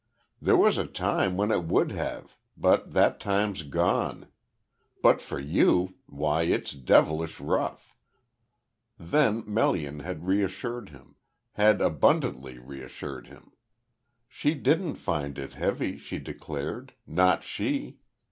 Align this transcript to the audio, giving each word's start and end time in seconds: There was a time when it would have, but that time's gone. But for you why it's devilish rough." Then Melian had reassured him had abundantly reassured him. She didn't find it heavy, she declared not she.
There 0.41 0.57
was 0.57 0.79
a 0.79 0.87
time 0.87 1.37
when 1.37 1.51
it 1.51 1.65
would 1.65 1.91
have, 1.91 2.35
but 2.57 2.93
that 2.93 3.19
time's 3.19 3.61
gone. 3.61 4.29
But 5.03 5.21
for 5.21 5.39
you 5.39 5.93
why 6.07 6.41
it's 6.41 6.71
devilish 6.71 7.39
rough." 7.39 7.95
Then 8.97 9.43
Melian 9.45 9.99
had 9.99 10.25
reassured 10.25 10.89
him 10.89 11.17
had 11.51 11.81
abundantly 11.81 12.57
reassured 12.57 13.27
him. 13.27 13.51
She 14.27 14.55
didn't 14.55 14.95
find 14.95 15.37
it 15.37 15.53
heavy, 15.53 15.99
she 15.99 16.17
declared 16.17 16.93
not 17.05 17.43
she. 17.43 17.99